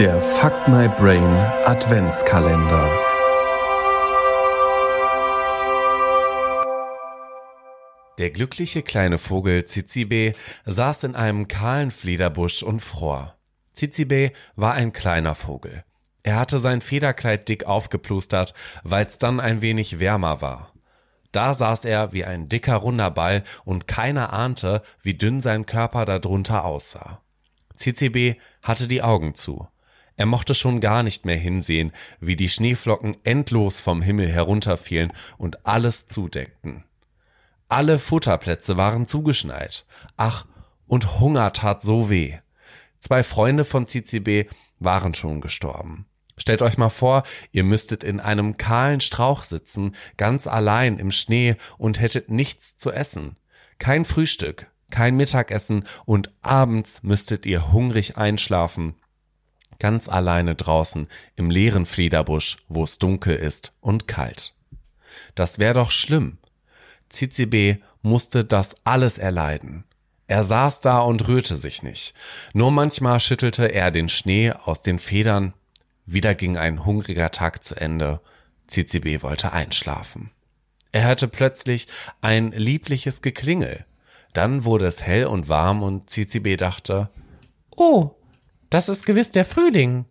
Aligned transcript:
Der 0.00 0.22
Fuck 0.22 0.66
My 0.66 0.88
Brain 0.88 1.36
Adventskalender. 1.66 2.90
Der 8.16 8.30
glückliche 8.30 8.82
kleine 8.82 9.18
Vogel 9.18 9.66
Zizibe 9.66 10.32
saß 10.64 11.04
in 11.04 11.14
einem 11.14 11.48
kahlen 11.48 11.90
Fliederbusch 11.90 12.62
und 12.62 12.80
fror. 12.80 13.36
Zizibe 13.74 14.32
war 14.56 14.72
ein 14.72 14.94
kleiner 14.94 15.34
Vogel. 15.34 15.84
Er 16.22 16.36
hatte 16.36 16.60
sein 16.60 16.80
Federkleid 16.80 17.50
dick 17.50 17.64
aufgeplustert, 17.66 18.54
weil's 18.82 19.18
dann 19.18 19.38
ein 19.38 19.60
wenig 19.60 20.00
wärmer 20.00 20.40
war. 20.40 20.72
Da 21.30 21.52
saß 21.52 21.84
er 21.84 22.14
wie 22.14 22.24
ein 22.24 22.48
dicker 22.48 22.76
runder 22.76 23.10
Ball 23.10 23.42
und 23.66 23.86
keiner 23.86 24.32
ahnte, 24.32 24.80
wie 25.02 25.12
dünn 25.12 25.42
sein 25.42 25.66
Körper 25.66 26.06
darunter 26.06 26.64
aussah. 26.64 27.20
CCB 27.74 28.40
hatte 28.64 28.88
die 28.88 29.02
Augen 29.02 29.34
zu. 29.34 29.68
Er 30.20 30.26
mochte 30.26 30.52
schon 30.52 30.80
gar 30.80 31.02
nicht 31.02 31.24
mehr 31.24 31.38
hinsehen, 31.38 31.92
wie 32.20 32.36
die 32.36 32.50
Schneeflocken 32.50 33.16
endlos 33.24 33.80
vom 33.80 34.02
Himmel 34.02 34.28
herunterfielen 34.28 35.14
und 35.38 35.64
alles 35.64 36.08
zudeckten. 36.08 36.84
Alle 37.70 37.98
Futterplätze 37.98 38.76
waren 38.76 39.06
zugeschneit. 39.06 39.86
Ach, 40.18 40.44
und 40.86 41.20
Hunger 41.20 41.54
tat 41.54 41.80
so 41.80 42.10
weh. 42.10 42.34
Zwei 42.98 43.22
Freunde 43.22 43.64
von 43.64 43.86
CCB 43.86 44.50
waren 44.78 45.14
schon 45.14 45.40
gestorben. 45.40 46.04
Stellt 46.36 46.60
euch 46.60 46.76
mal 46.76 46.90
vor, 46.90 47.22
ihr 47.50 47.64
müsstet 47.64 48.04
in 48.04 48.20
einem 48.20 48.58
kahlen 48.58 49.00
Strauch 49.00 49.44
sitzen, 49.44 49.96
ganz 50.18 50.46
allein 50.46 50.98
im 50.98 51.12
Schnee 51.12 51.56
und 51.78 51.98
hättet 51.98 52.28
nichts 52.28 52.76
zu 52.76 52.92
essen. 52.92 53.36
Kein 53.78 54.04
Frühstück, 54.04 54.70
kein 54.90 55.16
Mittagessen 55.16 55.84
und 56.04 56.30
abends 56.42 57.02
müsstet 57.02 57.46
ihr 57.46 57.72
hungrig 57.72 58.18
einschlafen. 58.18 58.96
Ganz 59.80 60.08
alleine 60.08 60.54
draußen 60.54 61.08
im 61.34 61.50
leeren 61.50 61.86
Fliederbusch, 61.86 62.58
wo 62.68 62.84
es 62.84 63.00
dunkel 63.00 63.34
ist 63.34 63.72
und 63.80 64.06
kalt. 64.06 64.54
Das 65.34 65.58
wär 65.58 65.74
doch 65.74 65.90
schlimm. 65.90 66.38
Zizibe 67.08 67.78
musste 68.02 68.44
das 68.44 68.76
alles 68.84 69.18
erleiden. 69.18 69.82
Er 70.28 70.44
saß 70.44 70.80
da 70.80 71.00
und 71.00 71.26
rührte 71.26 71.56
sich 71.56 71.82
nicht. 71.82 72.14
Nur 72.52 72.70
manchmal 72.70 73.18
schüttelte 73.18 73.66
er 73.66 73.90
den 73.90 74.08
Schnee 74.08 74.52
aus 74.52 74.82
den 74.82 75.00
Federn 75.00 75.54
wieder 76.12 76.34
ging 76.34 76.56
ein 76.56 76.84
hungriger 76.84 77.30
Tag 77.30 77.62
zu 77.62 77.76
Ende. 77.76 78.20
CCB 78.66 79.22
wollte 79.22 79.52
einschlafen. 79.52 80.32
Er 80.90 81.06
hörte 81.06 81.28
plötzlich 81.28 81.86
ein 82.20 82.50
liebliches 82.50 83.22
Geklingel. 83.22 83.84
Dann 84.32 84.64
wurde 84.64 84.86
es 84.86 85.04
hell 85.04 85.26
und 85.26 85.48
warm 85.48 85.84
und 85.84 86.10
CCB 86.10 86.56
dachte, 86.56 87.10
oh, 87.76 88.16
das 88.70 88.88
ist 88.88 89.04
gewiss 89.04 89.30
der 89.30 89.44
Frühling. 89.44 90.06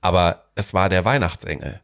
Aber 0.00 0.44
es 0.54 0.74
war 0.74 0.88
der 0.88 1.04
Weihnachtsengel. 1.04 1.80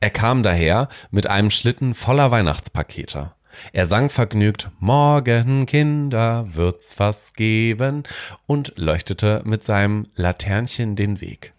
Er 0.00 0.10
kam 0.10 0.42
daher 0.42 0.88
mit 1.10 1.28
einem 1.28 1.50
Schlitten 1.50 1.94
voller 1.94 2.30
Weihnachtspakete. 2.30 3.32
Er 3.72 3.86
sang 3.86 4.08
vergnügt 4.08 4.70
Morgen, 4.80 5.66
Kinder, 5.66 6.46
wird's 6.54 6.98
was 6.98 7.34
geben 7.34 8.02
und 8.46 8.72
leuchtete 8.76 9.42
mit 9.44 9.62
seinem 9.62 10.04
Laternchen 10.16 10.96
den 10.96 11.20
Weg. 11.20 11.52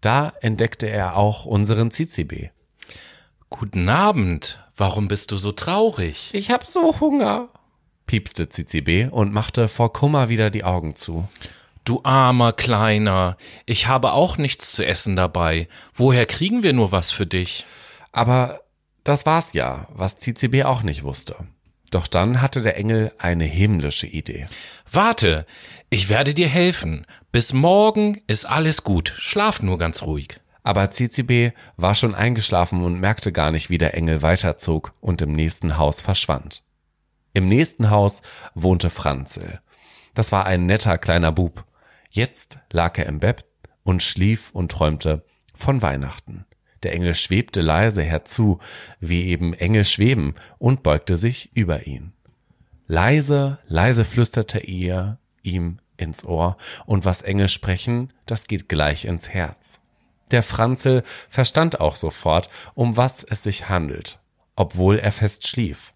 Da 0.00 0.32
entdeckte 0.40 0.88
er 0.88 1.16
auch 1.16 1.44
unseren 1.44 1.90
Zizibe. 1.90 2.50
Guten 3.50 3.88
Abend. 3.88 4.62
Warum 4.76 5.08
bist 5.08 5.32
du 5.32 5.38
so 5.38 5.52
traurig? 5.52 6.30
Ich 6.32 6.50
hab 6.50 6.66
so 6.66 7.00
Hunger, 7.00 7.48
piepste 8.06 8.48
Zizibe 8.48 9.10
und 9.10 9.32
machte 9.32 9.68
vor 9.68 9.92
Kummer 9.92 10.28
wieder 10.28 10.50
die 10.50 10.64
Augen 10.64 10.96
zu. 10.96 11.28
Du 11.86 12.00
armer 12.02 12.52
Kleiner, 12.52 13.36
ich 13.64 13.86
habe 13.86 14.12
auch 14.12 14.38
nichts 14.38 14.72
zu 14.72 14.84
essen 14.84 15.14
dabei. 15.14 15.68
Woher 15.94 16.26
kriegen 16.26 16.64
wir 16.64 16.72
nur 16.72 16.90
was 16.90 17.12
für 17.12 17.28
dich? 17.28 17.64
Aber 18.10 18.62
das 19.04 19.24
war's 19.24 19.52
ja, 19.52 19.86
was 19.94 20.16
Zizibe 20.16 20.66
auch 20.66 20.82
nicht 20.82 21.04
wusste. 21.04 21.36
Doch 21.92 22.08
dann 22.08 22.42
hatte 22.42 22.60
der 22.60 22.76
Engel 22.76 23.12
eine 23.18 23.44
himmlische 23.44 24.08
Idee. 24.08 24.48
Warte, 24.90 25.46
ich 25.88 26.08
werde 26.08 26.34
dir 26.34 26.48
helfen. 26.48 27.06
Bis 27.30 27.52
morgen 27.52 28.20
ist 28.26 28.46
alles 28.46 28.82
gut. 28.82 29.14
Schlaf 29.16 29.62
nur 29.62 29.78
ganz 29.78 30.02
ruhig. 30.02 30.40
Aber 30.64 30.90
Zizibe 30.90 31.52
war 31.76 31.94
schon 31.94 32.16
eingeschlafen 32.16 32.82
und 32.82 32.98
merkte 32.98 33.30
gar 33.30 33.52
nicht, 33.52 33.70
wie 33.70 33.78
der 33.78 33.94
Engel 33.94 34.22
weiterzog 34.22 34.92
und 35.00 35.22
im 35.22 35.30
nächsten 35.30 35.78
Haus 35.78 36.00
verschwand. 36.00 36.64
Im 37.32 37.46
nächsten 37.46 37.90
Haus 37.90 38.22
wohnte 38.56 38.90
Franzl. 38.90 39.60
Das 40.14 40.32
war 40.32 40.46
ein 40.46 40.66
netter 40.66 40.98
kleiner 40.98 41.30
Bub. 41.30 41.65
Jetzt 42.16 42.60
lag 42.72 42.96
er 42.96 43.04
im 43.04 43.18
Bett 43.18 43.44
und 43.82 44.02
schlief 44.02 44.50
und 44.52 44.72
träumte 44.72 45.22
von 45.54 45.82
Weihnachten. 45.82 46.46
Der 46.82 46.94
Engel 46.94 47.14
schwebte 47.14 47.60
leise 47.60 48.02
herzu, 48.02 48.58
wie 49.00 49.26
eben 49.26 49.52
Engel 49.52 49.84
schweben, 49.84 50.34
und 50.56 50.82
beugte 50.82 51.18
sich 51.18 51.54
über 51.54 51.86
ihn. 51.86 52.14
Leise, 52.86 53.58
leise 53.66 54.06
flüsterte 54.06 54.58
er 54.60 55.18
ihm 55.42 55.76
ins 55.98 56.24
Ohr, 56.24 56.56
und 56.86 57.04
was 57.04 57.20
Engel 57.20 57.48
sprechen, 57.48 58.14
das 58.24 58.46
geht 58.46 58.70
gleich 58.70 59.04
ins 59.04 59.28
Herz. 59.28 59.82
Der 60.30 60.42
Franzel 60.42 61.02
verstand 61.28 61.80
auch 61.80 61.96
sofort, 61.96 62.48
um 62.72 62.96
was 62.96 63.24
es 63.24 63.42
sich 63.42 63.68
handelt, 63.68 64.20
obwohl 64.54 64.98
er 64.98 65.12
fest 65.12 65.46
schlief. 65.46 65.92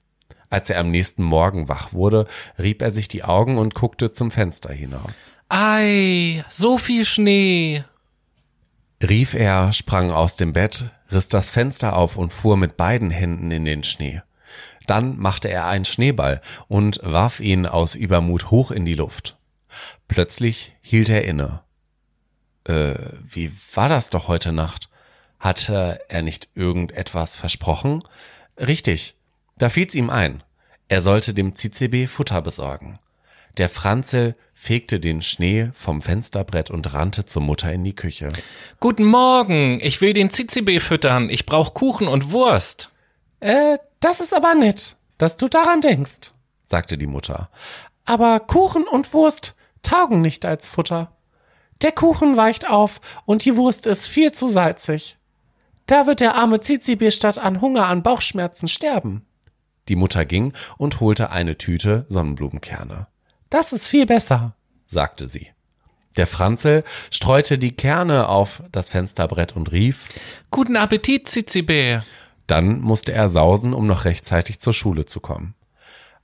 Als 0.50 0.69
er 0.69 0.78
am 0.78 0.91
nächsten 0.91 1.22
Morgen 1.22 1.69
wach 1.69 1.93
wurde, 1.93 2.27
rieb 2.59 2.83
er 2.83 2.91
sich 2.91 3.09
die 3.09 3.25
Augen 3.25 3.56
und 3.56 3.75
guckte 3.75 4.12
zum 4.12 4.31
Fenster 4.31 4.72
hinaus. 4.72 5.31
Ei, 5.49 6.44
so 6.49 6.77
viel 6.77 7.05
Schnee, 7.05 7.84
rief 9.03 9.34
er, 9.34 9.72
sprang 9.72 10.11
aus 10.11 10.37
dem 10.37 10.53
Bett, 10.53 10.84
riss 11.11 11.28
das 11.28 11.50
Fenster 11.50 11.97
auf 11.97 12.16
und 12.16 12.33
fuhr 12.33 12.56
mit 12.56 12.77
beiden 12.77 13.11
Händen 13.11 13.50
in 13.50 13.65
den 13.65 13.84
Schnee. 13.84 14.22
Dann 14.87 15.19
machte 15.19 15.49
er 15.49 15.66
einen 15.66 15.84
Schneeball 15.84 16.41
und 16.69 17.00
warf 17.03 17.41
ihn 17.41 17.67
aus 17.67 17.94
Übermut 17.94 18.50
hoch 18.50 18.71
in 18.71 18.84
die 18.84 18.94
Luft. 18.94 19.38
Plötzlich 20.09 20.72
hielt 20.81 21.09
er 21.09 21.25
inne. 21.25 21.62
Äh, 22.65 22.94
wie 23.22 23.53
war 23.75 23.88
das 23.88 24.11
doch 24.11 24.28
heute 24.28 24.53
Nacht? 24.53 24.88
Hatte 25.38 26.00
er 26.09 26.22
nicht 26.22 26.49
irgendetwas 26.55 27.37
versprochen? 27.37 28.00
Richtig, 28.59 29.15
da 29.60 29.69
fiel's 29.69 29.94
ihm 29.94 30.09
ein. 30.09 30.43
Er 30.88 31.03
sollte 31.03 31.34
dem 31.34 31.54
CCB 31.54 32.09
Futter 32.09 32.41
besorgen. 32.41 32.98
Der 33.59 33.69
Franzel 33.69 34.34
fegte 34.54 35.00
den 35.00 35.21
Schnee 35.21 35.71
vom 35.75 36.00
Fensterbrett 36.00 36.71
und 36.71 36.94
rannte 36.94 37.26
zur 37.26 37.43
Mutter 37.43 37.70
in 37.70 37.84
die 37.84 37.94
Küche. 37.94 38.32
Guten 38.81 39.04
Morgen, 39.04 39.78
ich 39.82 40.00
will 40.00 40.15
den 40.15 40.31
CCB 40.31 40.81
füttern. 40.81 41.28
Ich 41.28 41.44
brauch 41.44 41.75
Kuchen 41.75 42.09
und 42.09 42.32
Wurst. 42.32 42.91
Äh, 43.41 43.76
das 44.00 44.20
ist 44.20 44.34
aber 44.34 44.54
nett, 44.54 44.97
dass 45.19 45.37
du 45.37 45.49
daran 45.49 45.82
denkst, 45.82 46.32
sagte 46.65 46.97
die 46.97 47.06
Mutter. 47.06 47.50
Aber 48.06 48.41
Kuchen 48.41 48.84
und 48.84 49.12
Wurst 49.12 49.56
taugen 49.82 50.22
nicht 50.22 50.47
als 50.47 50.69
Futter. 50.69 51.12
Der 51.82 51.93
Kuchen 51.93 52.37
weicht 52.38 52.69
auf 52.69 53.00
und 53.26 53.44
die 53.44 53.56
Wurst 53.56 53.87
ist 53.87 54.06
viel 54.06 54.32
zu 54.32 54.49
salzig. 54.49 55.19
Da 55.87 56.06
wird 56.06 56.20
der 56.20 56.37
arme 56.37 56.60
Zizibi 56.60 57.10
statt 57.10 57.38
an 57.38 57.60
Hunger 57.60 57.88
an 57.88 58.03
Bauchschmerzen 58.03 58.69
sterben. 58.69 59.26
Die 59.89 59.97
Mutter 59.97 60.25
ging 60.25 60.53
und 60.79 61.01
holte 61.01 61.31
eine 61.31 61.59
Tüte 61.59 62.07
Sonnenblumenkerne. 62.09 63.07
Das 63.49 63.73
ist 63.73 63.89
viel 63.89 64.07
besser, 64.07 64.55
sagte 64.89 65.27
sie. 65.27 65.49
Der 66.17 66.27
Franzel 66.27 66.85
streute 67.11 67.59
die 67.59 67.73
Kerne 67.73 68.29
auf 68.29 68.63
das 68.73 68.89
Fensterbrett 68.89 69.55
und 69.55 69.73
rief 69.73 70.09
Guten 70.51 70.77
Appetit, 70.77 71.29
Zizibär. 71.29 72.05
Dann 72.47 72.81
musste 72.81 73.13
er 73.13 73.29
sausen, 73.29 73.75
um 73.75 73.87
noch 73.87 74.05
rechtzeitig 74.05 74.59
zur 74.59 74.73
Schule 74.73 75.07
zu 75.07 75.21
kommen. 75.21 75.55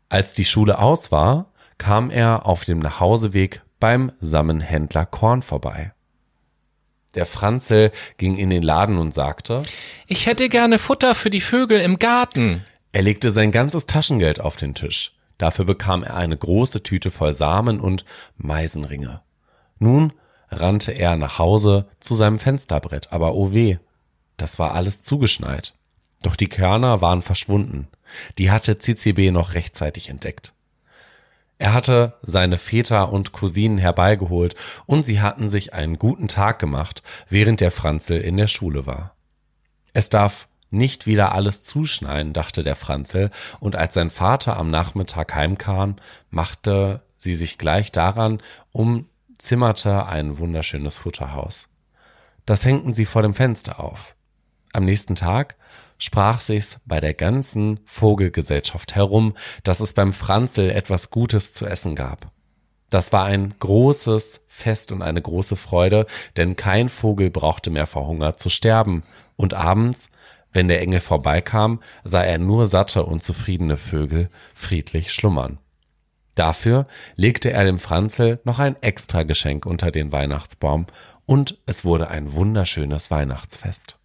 Als 0.09 0.34
die 0.34 0.44
Schule 0.44 0.78
aus 0.78 1.12
war, 1.12 1.53
kam 1.78 2.11
er 2.11 2.47
auf 2.47 2.65
dem 2.65 2.78
Nachhauseweg 2.78 3.62
beim 3.78 4.12
Sammenhändler 4.21 5.06
Korn 5.06 5.43
vorbei. 5.43 5.93
Der 7.14 7.26
Franzel 7.26 7.93
ging 8.19 8.37
in 8.37 8.50
den 8.50 8.62
Laden 8.62 8.99
und 8.99 9.12
sagte 9.12 9.62
Ich 10.06 10.26
hätte 10.26 10.49
gerne 10.49 10.79
Futter 10.79 11.14
für 11.14 11.31
die 11.31 11.41
Vögel 11.41 11.81
im 11.81 11.99
Garten. 11.99 12.64
Er 12.96 13.02
legte 13.02 13.28
sein 13.28 13.52
ganzes 13.52 13.84
Taschengeld 13.84 14.40
auf 14.40 14.56
den 14.56 14.72
Tisch. 14.72 15.14
Dafür 15.37 15.66
bekam 15.66 16.02
er 16.02 16.16
eine 16.16 16.34
große 16.34 16.82
Tüte 16.82 17.10
voll 17.10 17.34
Samen 17.34 17.78
und 17.78 18.06
Meisenringe. 18.38 19.20
Nun 19.78 20.14
rannte 20.48 20.93
er 20.93 21.16
nach 21.16 21.38
Hause 21.38 21.88
zu 22.00 22.14
seinem 22.14 22.38
Fensterbrett, 22.38 23.12
aber 23.12 23.34
oh 23.34 23.52
weh, 23.52 23.76
das 24.38 24.58
war 24.58 24.72
alles 24.72 25.02
zugeschneit. 25.02 25.75
Doch 26.22 26.37
die 26.37 26.48
Körner 26.48 27.02
waren 27.02 27.20
verschwunden. 27.20 27.88
Die 28.38 28.50
hatte 28.50 28.78
CCB 28.78 29.31
noch 29.31 29.52
rechtzeitig 29.52 30.08
entdeckt. 30.08 30.54
Er 31.58 31.75
hatte 31.75 32.14
seine 32.22 32.56
Väter 32.56 33.12
und 33.12 33.32
Cousinen 33.32 33.76
herbeigeholt 33.76 34.56
und 34.87 35.04
sie 35.04 35.20
hatten 35.20 35.49
sich 35.49 35.75
einen 35.75 35.99
guten 35.99 36.28
Tag 36.28 36.58
gemacht, 36.58 37.02
während 37.28 37.60
der 37.60 37.72
Franzel 37.72 38.22
in 38.22 38.38
der 38.38 38.46
Schule 38.46 38.87
war. 38.87 39.14
Es 39.92 40.08
darf 40.08 40.49
nicht 40.70 41.06
wieder 41.06 41.32
alles 41.32 41.62
zuschneiden, 41.62 42.32
dachte 42.32 42.62
der 42.62 42.76
Franzel, 42.76 43.30
und 43.60 43.76
als 43.76 43.94
sein 43.94 44.10
Vater 44.10 44.56
am 44.56 44.70
Nachmittag 44.70 45.34
heimkam, 45.34 45.96
machte 46.30 47.02
sie 47.16 47.34
sich 47.34 47.58
gleich 47.58 47.92
daran, 47.92 48.40
umzimmerte 48.72 50.06
ein 50.06 50.38
wunderschönes 50.38 50.96
Futterhaus. 50.96 51.68
das 52.44 52.64
hängten 52.64 52.94
sie 52.94 53.06
vor 53.06 53.22
dem 53.22 53.34
Fenster 53.34 53.80
auf. 53.80 54.14
Am 54.72 54.84
nächsten 54.84 55.16
Tag 55.16 55.56
sprach 55.98 56.40
sich's 56.40 56.78
bei 56.84 57.00
der 57.00 57.14
ganzen 57.14 57.80
Vogelgesellschaft 57.84 58.94
herum, 58.94 59.34
dass 59.64 59.80
es 59.80 59.94
beim 59.94 60.12
Franzl 60.12 60.70
etwas 60.70 61.10
Gutes 61.10 61.52
zu 61.52 61.66
essen 61.66 61.96
gab. 61.96 62.30
Das 62.88 63.12
war 63.12 63.24
ein 63.24 63.54
großes 63.58 64.42
Fest 64.46 64.92
und 64.92 65.02
eine 65.02 65.20
große 65.20 65.56
Freude, 65.56 66.06
denn 66.36 66.54
kein 66.54 66.88
Vogel 66.88 67.30
brauchte 67.30 67.70
mehr 67.70 67.86
vor 67.86 68.06
Hunger 68.06 68.36
zu 68.36 68.48
sterben, 68.48 69.02
und 69.36 69.54
abends, 69.54 70.10
wenn 70.56 70.67
der 70.69 70.81
Engel 70.81 71.00
vorbeikam, 71.00 71.81
sah 72.03 72.25
er 72.25 72.38
nur 72.38 72.67
satte 72.67 73.05
und 73.05 73.23
zufriedene 73.23 73.76
Vögel 73.76 74.31
friedlich 74.55 75.12
schlummern. 75.12 75.58
Dafür 76.35 76.87
legte 77.14 77.50
er 77.53 77.64
dem 77.64 77.79
Franzl 77.79 78.41
noch 78.44 78.58
ein 78.58 78.76
extra 78.82 79.23
Geschenk 79.23 79.67
unter 79.67 79.91
den 79.91 80.11
Weihnachtsbaum, 80.11 80.87
und 81.25 81.58
es 81.67 81.85
wurde 81.85 82.08
ein 82.08 82.32
wunderschönes 82.35 83.11
Weihnachtsfest. 83.11 83.99